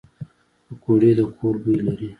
[0.65, 2.07] پکورې د کور بوی لري